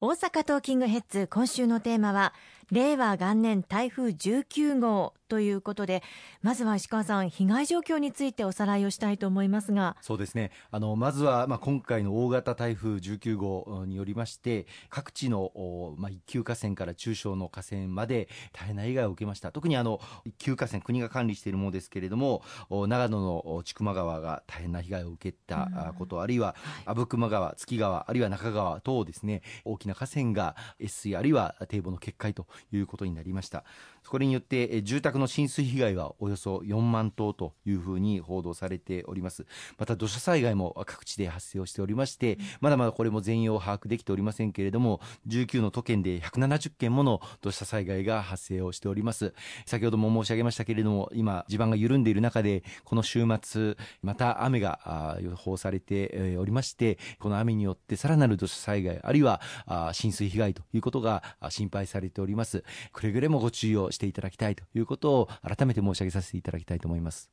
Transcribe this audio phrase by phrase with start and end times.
[0.00, 2.32] 大阪トーキングヘッズ今週のテーマは
[2.70, 6.02] 令和元年台風19号ということで
[6.42, 9.96] まずは石川さん被害状況についておさらいをしたいと思いますが。
[10.00, 10.50] そうですね。
[10.70, 19.52] あのまずは、まあ、今回の大型台風19号によりまして各地の、まあ、一級河川から中小の河川まで大変な被害を受けました。
[19.52, 33.64] 特にあの一級河川国が管理しているものですけれども長野の千曲川が大変な被害を受けたこと、うん、あるいは阿武隈川月川あるいは中川等ですね大きな河川が越水あるいは堤防の決壊ということになりました。
[34.06, 39.46] これによって住宅の浸水被害はおよそ4万棟というふうに報道されております。
[39.78, 49.34] また土砂災害も各地で発生をしておりまして、まだまだこれも全容把握できておりませんけれども19の都県で170件もの土砂災害が発生をしております。
[49.66, 59.40] 先ほども申し上げましたけれども今地盤が緩んでいる中でこの週末また雨が予報されておりましてこの雨によってさらなる土砂災害あるいは
[59.92, 62.47] 浸水被害ということが心配されております。
[62.92, 67.30] くれぐれもご注意をしていただきたいということを改めて申し上げさせていただきたいと思います。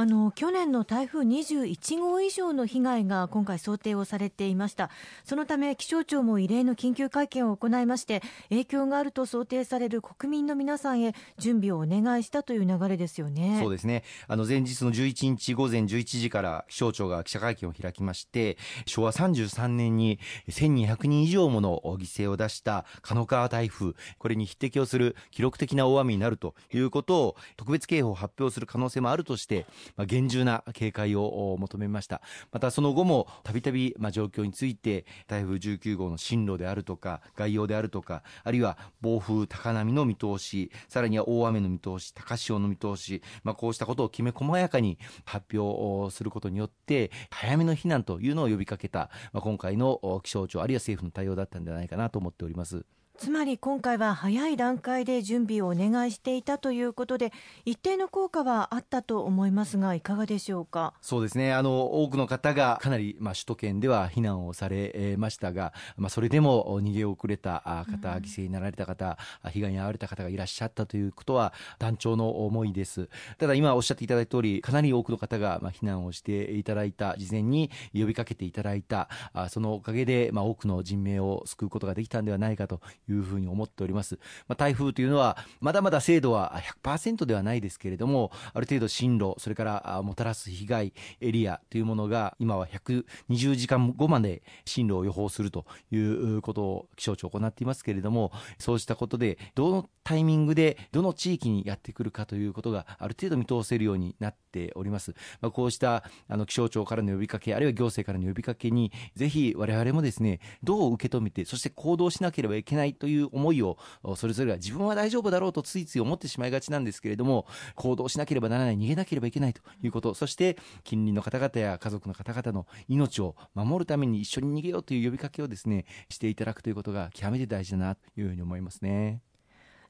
[0.00, 4.88] あの去年の台風21号以上の被害が今回想定をされていました。
[5.24, 13.58] そのため気象庁も異例の緊急会見を行いまして影響があると想定される国民の皆さんへ準備をお願いしたという流れですよね。
[13.60, 14.02] そうですね。
[14.26, 18.56] あの前日の11日午前11時から気象庁が記者会見を開きまして
[18.86, 32.20] 昭和33年に1200人以上もの犠牲を出した狩野川台風これに匹敵をする記録的な大雨になるということを特別警報を発表する可能性もあるとしてまあ、厳重な警戒を求めました
[32.52, 52.84] またその後もたびたび状況について台風19号の進路であるとか概要であるとかあるいは暴風高波の見通しさらには大雨の見通し高潮の見通し、まあ、こうしたことをきめ細やかに発表することによって早めの避難というのを呼びかけた、まあ、今回の気象庁あるいは政府の対応だったんじゃないかなと思っております。
[53.20, 57.34] つまり今回は早い段階で準備をお願いしていたということで
[57.66, 60.94] 一定の効果はあったと思いますがいかがでしょうか？
[61.02, 61.52] そうですね。
[61.52, 69.18] あの多くの方がかなり、まあ、首都圏では避難をされましたが、まあ、それでも逃げ遅れた方、犠牲になられた方
[69.50, 73.10] 被害に遭われた方がいらっしゃったということは断腸の思いです。
[73.36, 79.10] ただ今おっしゃっていただいた通りかなり多くの方が、まあ、避難をしていただいた事前に呼びかけていただいた
[79.50, 84.18] そのおかげで、まあ、多くの人命を救うことができたんではないかというふうに思っております。
[84.48, 105.14] まあ、台風というのは、まだまだ精度は100%ではないですけれども、ある程度進路、それからもたらす被害エリアというものが、今は120時間後まで進路を予報するということを気象庁行っていますけれども、そうしたことで、どのタイミングでどの地域にやってくるかということがある程度見通せるようになってております。
[105.40, 113.78] まあ、こうしたあの気象庁からの呼びかけ、あるいは行政からの呼びかけに、ぜひ我々もですね、どう受け止めて、そして行動しなければいけないという思いを
[114.16, 129.22] それぞれが自分は大丈夫だろうとついつい思ってしまいがちなんですけれども行動しなければならない逃げなければいけないということそして近隣の方々や家族の方々の命を守るために一緒に逃げようという呼びかけをですねしていただくということが極めて大事だなというふうに思いますね。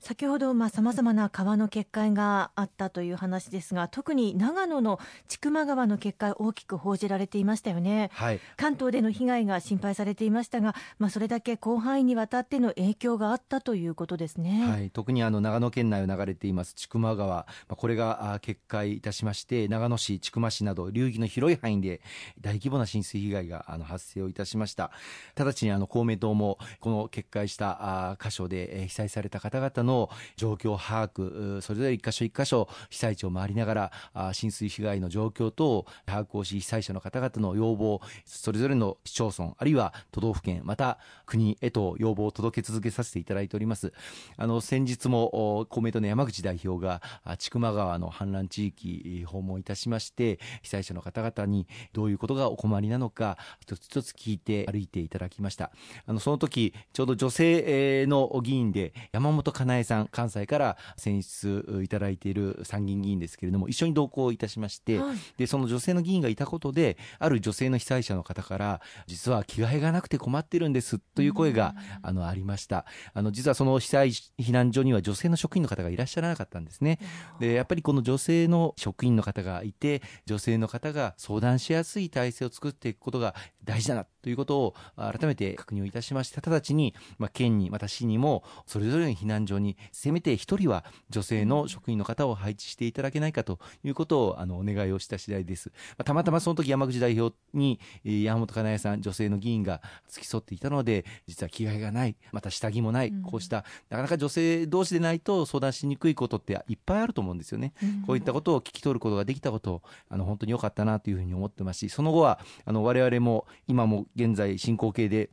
[0.00, 22.00] 先ほどさまざ、まな川の決壊があったという話ですが特に長野の千曲川の決壊大きく報じられていましたよね、はい、関東での被害が心配されていましたが、まあ、それだけ広範囲にわたっての影響があったということですね、はい、特にあの長野県内を流れています千曲川、まあ、これが決壊いたしまして長野市千曲市など流域の広い範囲で
[22.40, 24.90] 大規模な浸水被害があの発生をいたしました。
[25.36, 43.92] 直ちにあの公明党もこの決壊した箇所で被災された方々のの状況把握それぞれ一箇所一箇所被災地を回りながら浸水被害の状況等を把握をし被災者の方々の要望それぞれの市町村あるいは都道府県また国へと要望を届け続けさせていただいております。
[44.36, 47.02] あの先日も公明党の山口代表が
[47.38, 55.72] 千曲川の氾濫地域訪問いたしまして被災者の方々にどういうことがお困りなのか一つ一つ聞いて歩いていただきました。
[56.06, 72.84] あのその時ちょうど女性の議員で山本かなえ井さん関西から選出いただいている参議院議員ですけれども一緒に同行いたしまして、はい、でその女性の議員がいたことである女性の被災者の方から実は着替えがなくて困ってるんですという声が、あのありました。
[73.14, 76.98] あの実はその被災避難所には女性の職員の方がいらっしゃらなかったんですね。
[77.38, 83.34] でやっぱりこの女性の職員の方がいて女性の方が相談しやすい体制を作っていくことが
[83.64, 107.72] 大事だなということを改めて確認をいたしまして直ちに、まあ、県にまた市にもそれぞれの避難所にせめて1人は女性の職員の方を配置していただけないかということをあのお願いをした次第です、まあ、たまたまその時山口代表に山本かなえさん女性の議員が付き添っていたので実は着替えがないまた下着もない、こうしたなかなか女性同士でないと相談しにくいことっていっぱいあると思うんですよね、
[108.06, 115.30] こういったことを聞き取ることができたことあの本当に良かったなというふうに思ってますしその後はあの我々も今も現在進行形で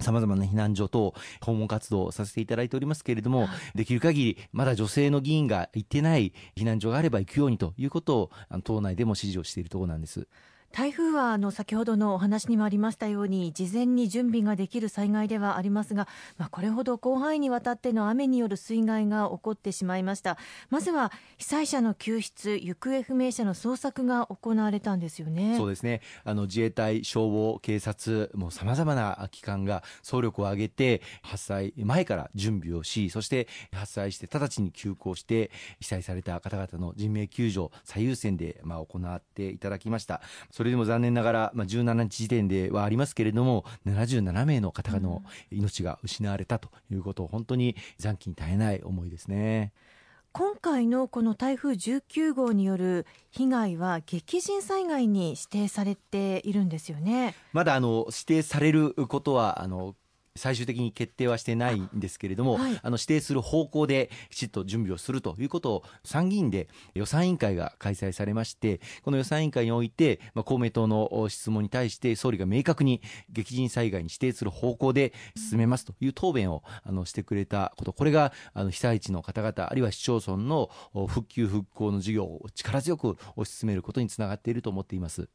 [0.00, 8.30] さまざまな避難所等訪問活動をさせていただいておりますけれども、はい、できる限りまだ女性の議員が行ってない避難所があれば行くようにということを
[8.62, 10.28] 党内でも指示をしているところなんです。
[10.76, 16.06] 台風はあの先ほどのお話にもありましたように事前に準備ができる災害ではありますが、
[16.36, 20.36] まあ、これほど広範囲にわたっての雨による水害が起こってしまいました。
[20.68, 25.54] まずは被災者の救出行方不明者の捜索が行われたんですよね。
[25.56, 26.02] そうですね。
[26.24, 35.50] あの自衛隊消防警察もさまざまな機関が総力を挙げて発災前から準備をしそして発災して直ちに急行して
[35.80, 40.20] 被災された方々の人命救助最優先でまあ行っていただきました。
[40.50, 49.72] それでも残念ながら、まあ、17日時点ではありますけれども77名の方の命が失われたということを本当に残機に耐えない思いですね。
[50.32, 59.94] 今回のこの台風19号による被害は激甚災害に指定されているんですよねまだあの指定されることはあの
[60.36, 80.70] 最終的に決定はしてないんですけれども、はい、あの指定する方向できちっと準備をするということを参議院で予算委員会が開催されましてこの予算委員会において、まあ、公明党の質問に対して総理が明確に激甚災害に指定する方向で進めますという答弁をあのしてくれたことこれがあの被災地の方々あるいは市町村の
[81.08, 85.28] 復旧復興の事業を力強く推し進めることにつながっていると思っています。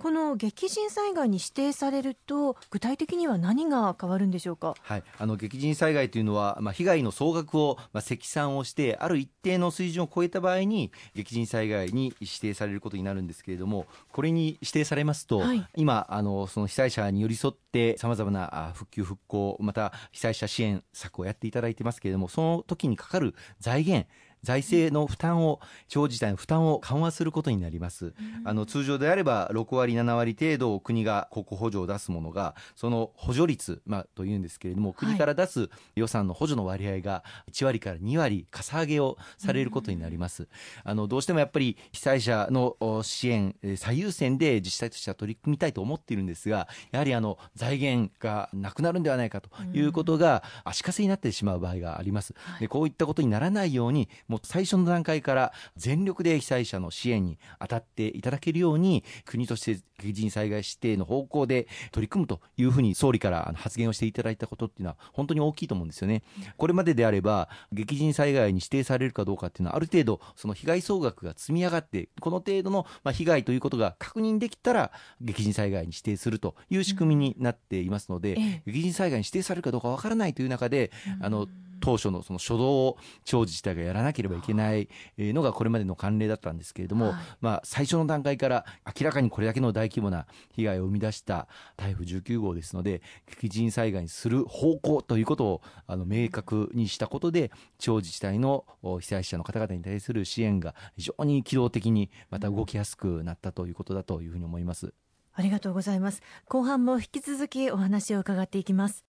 [0.00, 24.08] この激甚災害に指定されると具体的には何が変わるんでしょうか、はい、あの激甚災害というのは、まあ、被害の総額を、まあ、積算をしてある一定の水準を超えた場合に激甚災害に指定されることになるんですけれどもこれに指定されますと、はい、今あのその被災者に寄り添ってさまざまな復旧復興また被災者支援策をやっていただいてますけれどもその時にかかる財源
[24.42, 28.14] 財政の負担を地方自治体の負担を緩和することになります、
[28.44, 40.48] あの通常であれば6割7割程度国が国庫補助を出すものがその補助率、まあ、というんですけれども国から出す予算の補助の割合が1割から2割かさ上げをされることになります、
[40.84, 66.22] あのどうしてもやっぱり被災者の支援最優先で自治体としては取り組みたいと思っているんですがやはりあの財源がなくなるんではないかということが足かせになってしまう場合があります、でこういったことにならないようにもう最初の段階から全力で被災者の支援に当たっていただけるように国として激甚災害指定の方向で取り組むというふうに総理から発言をしていただいたことっていうのは本当に大きいと思うんですよね。
[66.56, 81.48] これまでであれば激甚災害に指定されるかどうかっていうのはある程度その被害総額が積み上がってこの程度のまあ被害ということが確認できたら激甚災害に指定するという仕組みになっていますので、激甚災害に指定されるかどうかわからないという中で、あの
[81.80, 84.88] 当初のその初動を地方自治体がやらなければいけない
[85.18, 93.02] のがこれまでの慣例だったんですけれども、はい、まあ、最初の段階から明らかにこれだけの大規模な被害を生み出した台風19号ですので
[93.40, 104.92] 激甚災害にする方向ということをあの明確にしたことで地方自治体の被災者の方々に対する支援が非常に機動的にまた動きやすくなったということだというふうに思います。
[105.32, 106.22] ありがとうございます。
[106.46, 109.09] 後半も引き続きお話を伺っていきます。